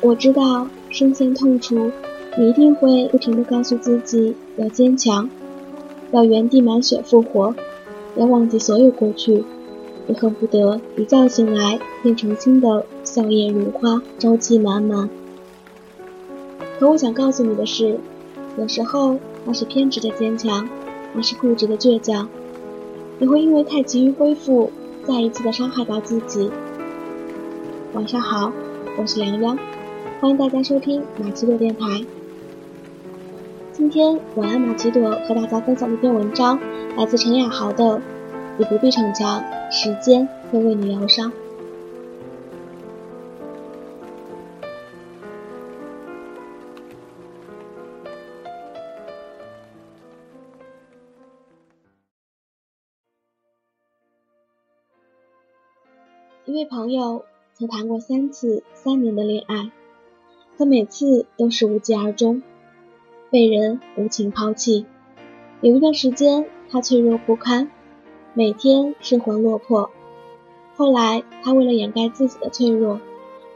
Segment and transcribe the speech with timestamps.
[0.00, 1.92] 我知道深陷痛楚，
[2.36, 5.30] 你一定会不停地告诉自己要坚强，
[6.10, 7.54] 要原地满血复活，
[8.16, 9.44] 要忘记所有过去。
[10.06, 15.08] 你恨不得一觉醒来变成新的，笑靥如花，朝气满满。
[16.78, 17.96] 可我想告诉你的是，
[18.58, 20.68] 有时候那是偏执的坚强，
[21.14, 22.28] 那是固执的倔强。
[23.20, 24.72] 你会因为太急于恢复，
[25.06, 26.50] 再一次的伤害到自己。
[27.92, 28.50] 晚上好，
[28.96, 29.56] 我是良央，
[30.20, 32.04] 欢迎大家收听马奇朵电台。
[33.72, 36.58] 今天晚安马奇朵和大家分享一篇文章，
[36.96, 37.84] 来自陈雅豪的
[38.58, 39.40] 《你不必逞强》。
[39.70, 41.32] 时间会为你疗伤。
[56.44, 57.24] 一位朋友
[57.60, 59.70] 曾谈过三次三年的恋爱，
[60.56, 62.42] 可每次都是无疾而终，
[63.28, 64.86] 被人无情抛弃。
[65.60, 67.70] 有一段时间，他脆弱不堪。
[68.32, 69.90] 每天失魂落魄，
[70.74, 72.98] 后来他为了掩盖自己的脆弱，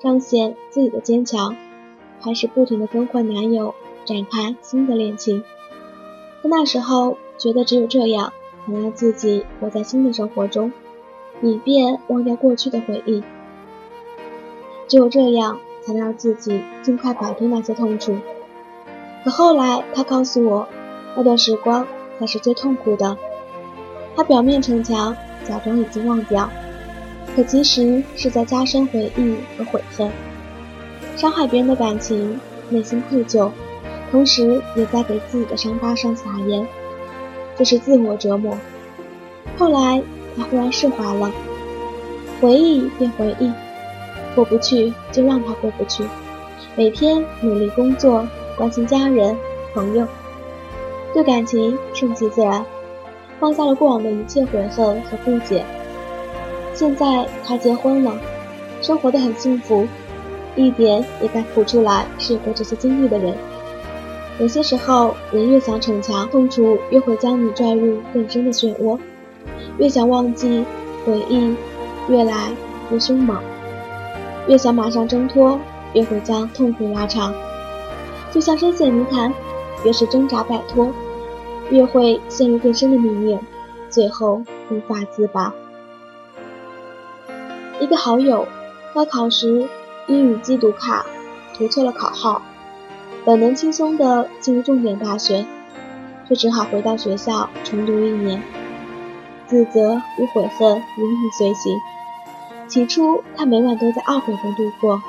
[0.00, 1.56] 彰显自己的坚强，
[2.20, 5.42] 开始不停的更换男友，展开新的恋情。
[6.42, 8.34] 他那时候觉得只有这样，
[8.66, 10.74] 才能让自己活在新的生活中，
[11.40, 13.22] 以便忘掉过去的回忆。
[14.86, 18.16] 只有这样，才能让自己尽快摆脱那些痛楚。
[19.24, 20.68] 可后来他告诉我，
[21.16, 21.86] 那段时光
[22.18, 23.16] 才是最痛苦的。
[24.16, 25.16] 他表面逞强，
[25.48, 26.48] 假装已经忘掉，
[27.34, 30.10] 可其实是在加深回忆和悔恨，
[31.16, 32.38] 伤害别人的感情，
[32.68, 33.50] 内心愧疚，
[34.10, 36.66] 同时也在给自己的伤疤上撒盐，
[37.56, 38.56] 这是自我折磨。
[39.56, 40.02] 后来
[40.36, 41.32] 他忽然释怀了，
[42.40, 43.50] 回忆便回忆，
[44.34, 46.04] 过不去就让他过不去，
[46.76, 49.36] 每天努力工作，关心家人
[49.72, 50.06] 朋友，
[51.12, 52.64] 对感情顺其自然。
[53.40, 55.64] 放下了过往的一切悔恨和不解。
[56.72, 58.16] 现在他结婚了，
[58.80, 59.86] 生活的很幸福，
[60.56, 63.34] 一点也该哭出来是有过这些经历的人。
[64.40, 68.98] 有些时候，人越想逞强，痛楚越会将你拽入更深的漩涡；
[69.78, 70.64] 越想忘记，
[71.04, 71.54] 回忆
[72.08, 72.50] 越来
[72.90, 73.36] 越凶猛；
[74.46, 75.58] 越想马上挣脱，
[75.94, 77.34] 越会将痛苦拉长。
[78.30, 79.32] 就像深陷泥潭，
[79.84, 80.92] 越是挣扎摆脱。
[81.70, 83.38] 越会陷入更深的泥泞，
[83.88, 85.52] 最后无法自拔。
[87.80, 88.46] 一个好友，
[88.94, 89.66] 高考时
[90.06, 91.06] 英语机读卡
[91.56, 92.42] 涂错了考号，
[93.24, 95.46] 本能轻松的进入重点大学，
[96.28, 98.42] 却只好回到学校重读一年，
[99.46, 101.72] 自责与悔恨如影随形。
[102.66, 105.02] 起初，他每晚都在懊悔中度过，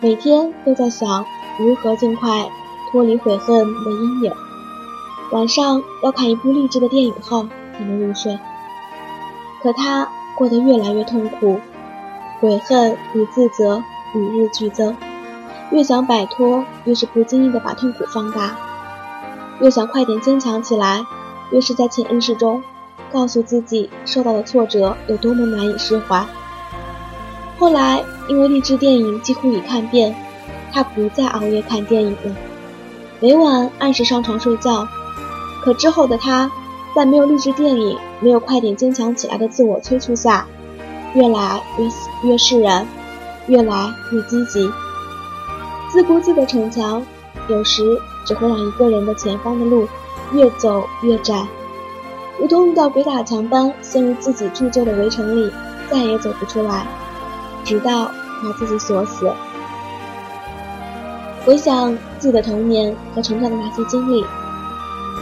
[0.00, 1.24] 每天都在想
[1.58, 2.50] 如何尽快
[2.90, 4.32] 脱离悔恨的阴影。
[5.32, 8.38] 晚上要看一部励志的电影后才能入睡，
[9.62, 11.60] 可他过得越来越痛苦，
[12.40, 13.82] 悔恨与自责
[14.14, 14.96] 与日俱增，
[15.70, 18.56] 越想摆脱，越是不经意的把痛苦放大，
[19.60, 21.04] 越想快点坚强起来，
[21.50, 22.62] 越是在潜意识中
[23.16, 26.22] 告诉自己受到的挫折有多么难以释怀。
[27.58, 30.14] 后来因为励志电影几乎已看遍，
[30.70, 32.36] 他不再熬夜看电影了，
[33.18, 34.86] 每晚按时上床睡觉。
[35.64, 36.50] 可之后的他，
[36.94, 40.46] 在没有励志电影、没有快点坚强起来的自我催促下，
[41.14, 42.86] 越来越越释然，
[43.46, 44.70] 越来越积极。
[45.90, 47.02] 自顾自的逞强，
[47.48, 47.82] 有时
[48.26, 49.88] 只会让一个人的前方的路
[50.34, 51.46] 越走越窄，
[52.38, 55.50] 如同遇到鬼打墙般陷入自己铸就的围城里，
[55.90, 56.86] 再也走不出来，
[57.64, 58.10] 直到
[58.42, 59.32] 把自己锁死。
[61.44, 64.24] 回想自己的童年和成长的那些经历。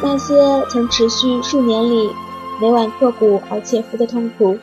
[0.03, 0.35] 那些
[0.69, 2.11] 曾持续数年里
[2.61, 4.59] 每晚刻骨而切肤的痛苦，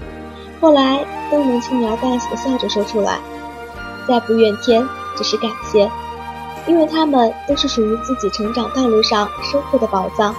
[0.59, 3.17] 后来都能轻描淡写的笑着说出来，
[4.07, 5.89] 再不怨天，只是感谢，
[6.67, 10.35] 因为他们都是属于自己成长道路上收获的宝藏。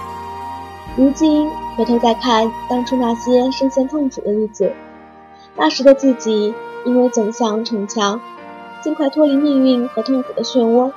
[0.95, 4.71] 如今回头再看当初那些深陷痛楚的日子，
[5.55, 6.53] 那时的自己
[6.85, 8.21] 因为总想逞强，
[8.81, 10.91] 尽快脱离命运和痛苦的漩涡，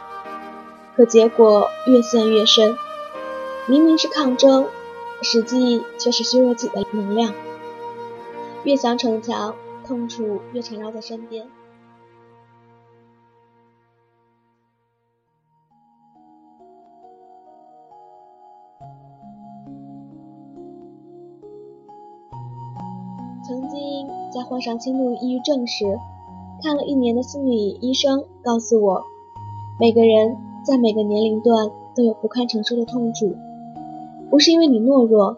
[0.94, 2.76] 可结果越陷越深。
[3.66, 4.66] 明明是抗争，
[5.22, 7.32] 实际却是削弱自己的能量。
[8.64, 9.54] 越想逞强，
[9.86, 11.46] 痛楚越缠绕在身边。
[23.46, 26.00] 曾经在患上轻度抑郁症时，
[26.60, 29.04] 看了一年的心理医生告诉我，
[29.78, 33.36] 每个人在每个年龄段都有不堪承受的痛楚，
[34.30, 35.36] 不是因为你懦弱，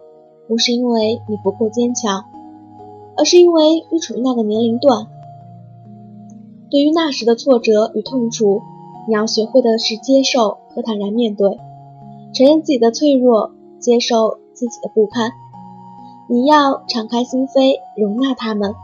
[0.48, 2.24] 不是因为你不够坚强，
[3.14, 5.06] 而是因为你处于那个年龄段。
[6.70, 8.62] 对于那时的挫折与痛楚，
[9.06, 11.58] 你要学会的是接受和坦然面对，
[12.32, 15.30] 承认自己的脆弱，接受自己的不堪。
[16.30, 18.74] 你要敞开心扉，容纳他们，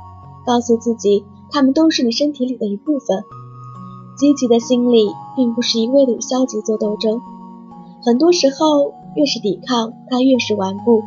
[0.46, 3.22] 告诉自己，他们都是你身体里的一部分。
[4.16, 7.20] 积极的心理并不是一味的与消极做斗争，
[8.02, 11.02] 很多时候，越是抵抗，它越是顽固；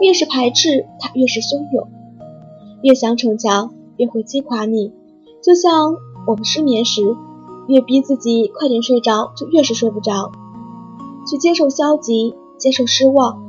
[0.00, 1.88] 越是排斥，它越是汹涌。
[2.82, 4.92] 越想逞强，越会击垮你。
[5.42, 5.96] 就像
[6.26, 7.16] 我们失眠时，
[7.66, 10.32] 越逼自己快点睡着，就越是睡不着。
[11.28, 13.42] 去接受消极，接受失望，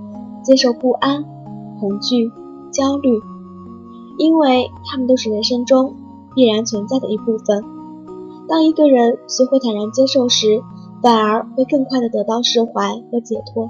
[0.43, 1.36] 接受不安。
[1.79, 2.31] 恐惧、
[2.71, 3.19] 焦虑，
[4.17, 5.95] 因为他们都是人生中
[6.35, 7.63] 必然存在的一部分。
[8.47, 10.61] 当一个人学会坦然接受时，
[11.01, 13.69] 反而会更快的得到释怀和解脱。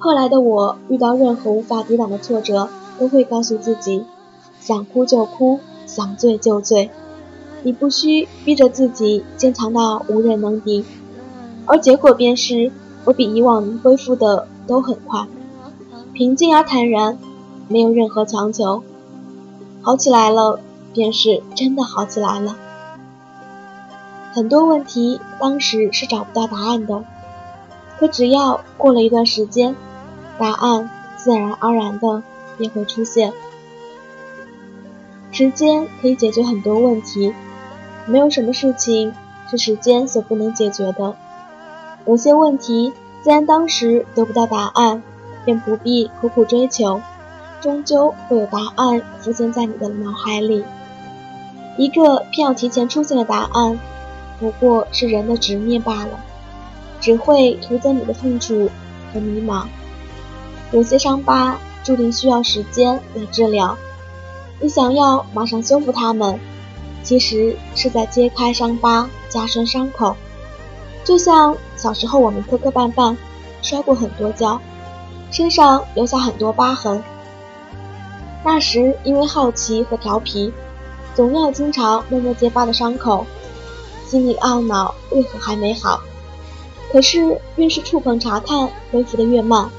[0.00, 2.68] 后来的我，遇到任何无法抵挡的挫折，
[2.98, 4.04] 都会告诉自己：
[4.60, 6.90] 想哭就哭，想醉就醉。
[7.62, 10.84] 你不需逼着自己坚强到无人能敌，
[11.66, 12.70] 而结果便是
[13.04, 15.26] 我比以往恢复的都很快，
[16.14, 17.18] 平静而坦然，
[17.68, 18.82] 没有任何强求，
[19.82, 20.60] 好起来了，
[20.94, 22.56] 便是真的好起来了。
[24.32, 27.02] 很多问题当时是找不到答案的，
[27.98, 29.74] 可只要过了一段时间，
[30.38, 32.22] 答案自然而然的
[32.56, 33.32] 便会出现。
[35.32, 37.34] 时间可以解决很多问题。
[38.08, 39.12] 没有什么事情
[39.50, 41.14] 是时间所不能解决的。
[42.06, 45.02] 有些问题，既然当时得不到答案，
[45.44, 47.02] 便不必苦苦追求，
[47.60, 50.64] 终究会有答案浮现在你的脑海里。
[51.76, 53.78] 一个偏要提前出现的答案，
[54.40, 56.18] 不过是人的执念罢了，
[57.00, 58.70] 只会徒增你的痛楚
[59.12, 59.66] 和迷茫。
[60.72, 63.76] 有些伤疤注定需要时间来治疗，
[64.60, 66.40] 你想要马上修复它们。
[67.08, 70.14] 其实是在揭开伤疤，加深伤口。
[71.04, 73.16] 就像小时候我们磕磕绊绊，
[73.62, 74.60] 摔过很多跤，
[75.30, 77.02] 身上留下很多疤痕。
[78.44, 80.52] 那时因为好奇和调皮，
[81.14, 83.24] 总要经常摸摸结疤的伤口，
[84.06, 86.02] 心里懊恼为何还没好。
[86.92, 89.70] 可是越是触碰查看，恢复的越慢。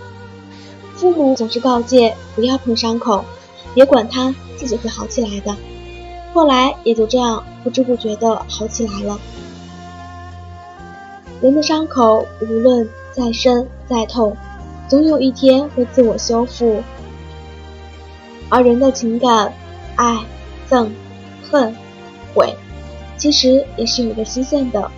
[0.96, 3.24] 父母总是告诫不要碰伤口，
[3.76, 5.56] 别管它，自己会好起来的。
[6.34, 9.20] 后来也就这样不知不觉的好起来了。
[11.42, 14.36] 人的伤口无论再深再痛，
[14.88, 16.84] 总有一天会自我修复。
[18.50, 19.54] 而人的情感，
[19.96, 20.20] 爱、
[20.70, 20.90] 憎、
[21.50, 21.76] 恨、
[22.34, 22.56] 悔，
[23.18, 24.92] 其实也是有个期限的。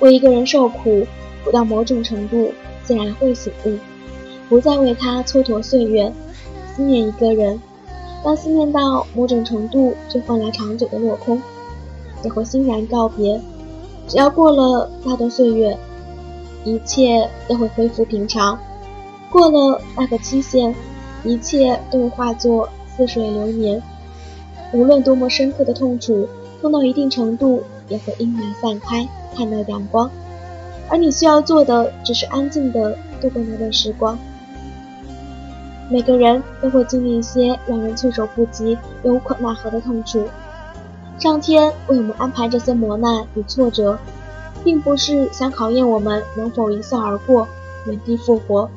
[0.00, 1.06] 为一个人受苦，
[1.44, 2.52] 苦到某种程度，
[2.82, 3.78] 自然会醒悟，
[4.48, 6.12] 不再为他蹉跎岁月，
[6.74, 7.60] 思念一个人。
[8.22, 11.42] 当思念到某种程度，就换来长久的落空，
[12.22, 13.40] 也会欣然告别。
[14.06, 15.76] 只要过了那段岁月，
[16.64, 18.58] 一切都会恢复平常。
[19.30, 20.74] 过了那个期限，
[21.24, 23.82] 一切都会化作似水流年。
[24.72, 26.28] 无论多么深刻的痛楚，
[26.60, 30.10] 痛到一定程度，也会阴霾散开，看到阳光。
[30.88, 34.16] 而你需要做的，只是安静的度过那段时光。
[35.92, 40.26] 每个人都会经历一些让人措手不及又无可奈何的痛楚。
[41.18, 43.98] 上天为我们安排这些磨难与挫折，
[44.64, 47.46] 并不是想考验我们能否一笑而过、
[47.84, 48.70] 原地复活。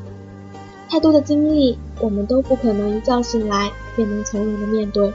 [0.89, 5.13] 太多的经历，我们都不可能一觉醒来便能从容的面对。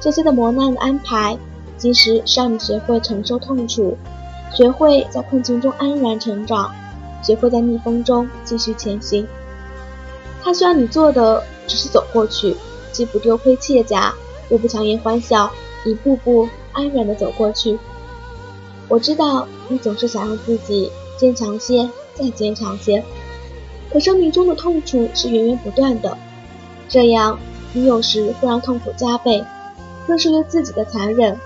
[0.00, 1.38] 这些的磨难的安排，
[1.78, 3.96] 其实是让你学会承受痛楚，
[4.52, 6.72] 学会在困境中安然成长，
[7.22, 9.24] 学会在逆风中继续前行。
[10.44, 12.54] 他需要你做的只是走过去，
[12.92, 14.14] 既不丢盔卸甲，
[14.50, 15.50] 又不强颜欢笑，
[15.86, 17.78] 一步步安然的走过去。
[18.86, 23.02] 我知道你总是想让自己坚强些，再坚强些，
[23.90, 26.18] 可生命中的痛楚是源源不断的，
[26.90, 27.38] 这样
[27.72, 29.42] 你有时会让痛苦加倍，
[30.06, 31.38] 更是对自己的残忍。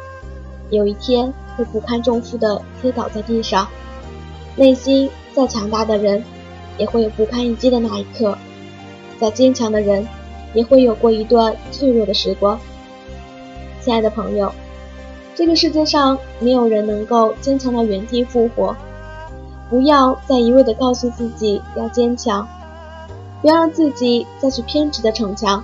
[0.71, 3.69] 有一天会不堪重负的跌倒在地上，
[4.57, 6.25] 内心再强大的人，
[6.77, 8.37] 也会有不堪一击的那一刻。
[9.21, 10.07] 再坚强的人，
[10.55, 12.59] 也会有过一段脆弱的时光。
[13.81, 14.53] 亲爱的朋友，
[15.35, 18.77] 这个世界上没有人能够坚强到原地复活，
[19.71, 22.47] 不要再一味的告诉自己要坚强，
[23.41, 25.63] 不要让自己再去偏执的逞强。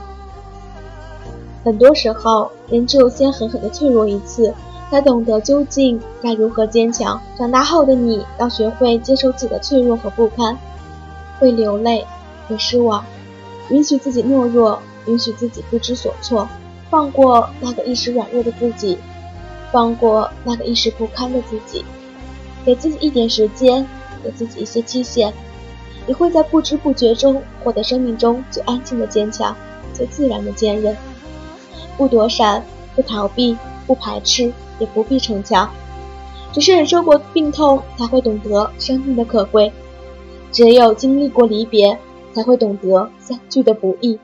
[1.65, 4.53] 很多时候，人只有先狠狠的脆弱一次，
[4.91, 7.21] 才懂得究竟该如何坚强。
[7.39, 10.57] 长大后的你，要学会接受自己的脆弱和不堪，
[11.39, 12.07] 会流泪，
[12.47, 13.03] 会失望，
[13.71, 16.49] 允许自己懦弱，允许自己不知所措，
[16.91, 18.99] 放过那个一时软弱的自己，
[19.73, 21.85] 放过那个一时不堪的自己，
[22.65, 23.87] 给自己一点时间，
[24.23, 25.33] 给自己一些期限，
[26.07, 29.57] 你会在不知不觉中获得生命中最安静的坚强，
[29.93, 30.97] 最自然的坚韧。
[31.97, 33.57] 不躲闪，不逃避，
[33.87, 35.71] 不排斥，也不必逞强，
[36.53, 39.71] 只是忍受过病痛，才会懂得生命的可贵；
[40.53, 41.99] 只有经历过离别，
[42.35, 44.19] 才会懂得相聚的不易；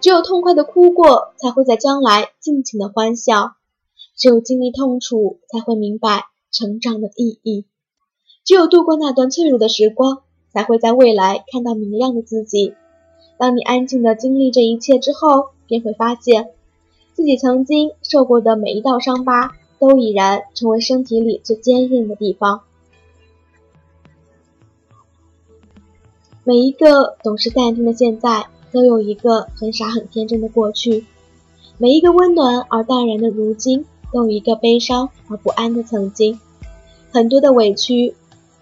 [0.00, 3.56] 只有痛快的哭过，才会在将来尽情的欢笑；
[4.16, 7.64] 只有经历痛楚，才会明白成长的意义；
[8.44, 10.22] 只有度过那段脆弱的时光，
[10.52, 12.74] 才会在未来看到明亮的自己。
[13.38, 16.50] 当你安静的经历这一切之后，便会发现。
[17.14, 22.62] 自己曾经受过的每一道伤疤，都已然成为身体里最坚硬的地方。
[26.44, 31.04] 每一个懂事淡定的现在，都有一个很傻很天真的过去；
[31.78, 36.40] 每一个温暖而淡然的如今，都有一个悲伤而不安的曾经。
[37.12, 38.14] 很多的委屈，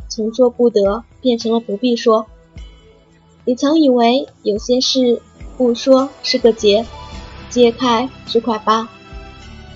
[0.08, 2.26] 从说不得变成了不必说。
[3.44, 5.22] 你曾以为有些事
[5.56, 6.84] 不说是个结。
[7.48, 8.88] 揭开是块疤，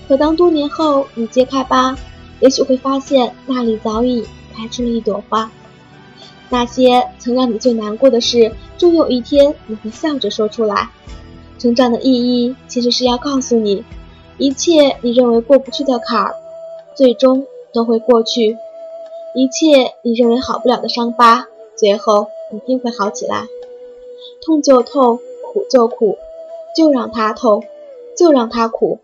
[0.07, 1.97] 可当多年后你揭开疤，
[2.39, 5.51] 也许会发现那里早已开出了一朵花。
[6.49, 10.89] 那些曾让你最难过的事，终有一天你会笑着说出来。
[11.57, 13.83] 成长的意义，其实是要告诉你，
[14.37, 16.35] 一切你认为过不去的坎儿，
[16.95, 18.57] 最终都会过去；
[19.33, 23.47] 一切你认为好不了的伤疤，最后一定会好起来。
[24.45, 25.19] 痛就痛，
[25.51, 26.17] 苦就苦。
[26.75, 27.63] 就让它痛，
[28.17, 28.99] 就让它苦，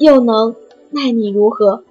[0.00, 0.56] 又能
[0.90, 1.84] 奈你如何？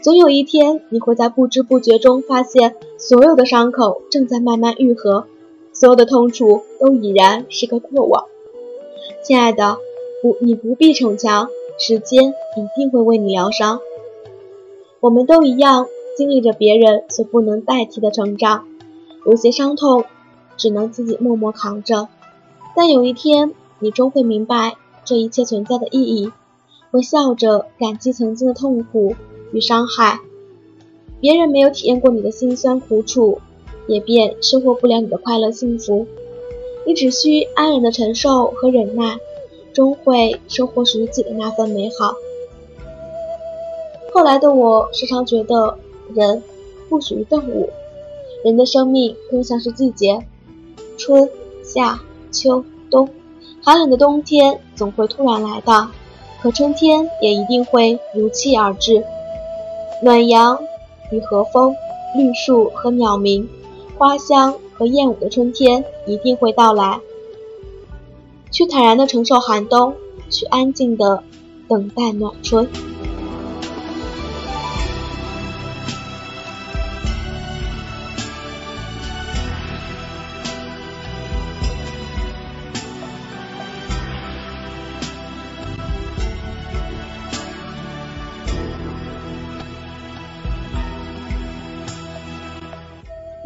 [0.00, 5.26] 总有一天，你会在不知不觉中发现，所有的伤口正在慢慢愈合，
[5.74, 8.24] 所有的痛楚都已然是个过往。
[9.22, 9.76] 亲爱的，
[10.22, 13.80] 不，你不必逞强，时间一定会为你疗伤。
[15.00, 18.64] 我们都一样，经历着别人所不能代替的成长，
[19.26, 20.06] 有些伤痛
[20.56, 22.08] 只能自己默默扛着，
[22.74, 23.52] 但有一天。
[23.80, 26.32] 你终会明白这一切存在的意义，
[26.90, 29.14] 会笑着感激曾经的痛苦
[29.52, 30.20] 与伤害。
[31.24, 33.40] 别人没有体验过你的辛酸苦楚，
[33.86, 36.06] 也便收获不了你的快乐幸福。
[36.84, 39.16] 你只需安然的承受和忍耐，
[39.72, 42.14] 终会收获属于自己的那份美好。
[44.12, 45.78] 后来的我时常觉得，
[46.14, 46.42] 人
[46.90, 47.70] 不属于动物，
[48.44, 50.26] 人的生命更像是季节，
[50.98, 51.30] 春
[51.62, 53.08] 夏秋冬。
[53.62, 55.88] 寒冷的冬天总会突然来到，
[56.42, 59.02] 可春天也一定会如期而至。
[60.02, 60.58] 暖阳
[61.14, 61.74] 与和风，
[62.16, 63.48] 绿树和鸟鸣，
[63.96, 67.00] 花香和燕舞的春天一定会到来。
[68.50, 69.94] 去坦然的承受寒冬，
[70.28, 71.22] 去安静的
[71.68, 72.68] 等待暖春。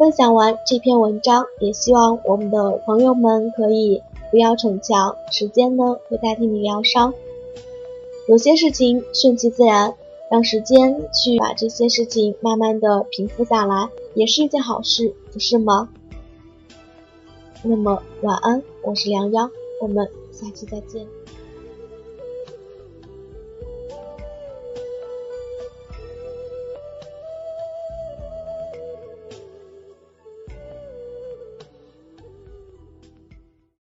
[0.09, 4.01] 分享完这篇文章，也希望我们的朋友们可以
[4.31, 7.13] 不要逞强，时间呢会代替你疗伤。
[8.27, 9.93] 有些事情顺其自然，
[10.31, 15.87] 让时间去把这些事情慢慢的平复下来，也是一件好事，不是吗？
[17.61, 21.05] 那么晚安，我是良央，我们下期再见。